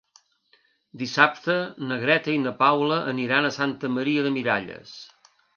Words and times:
Dissabte 1.01 1.57
na 1.91 1.99
Greta 2.05 2.35
i 2.37 2.41
na 2.47 2.55
Paula 2.63 2.99
aniran 3.15 3.51
a 3.51 3.55
Santa 3.61 3.95
Maria 3.99 4.29
de 4.31 4.37
Miralles. 4.39 4.99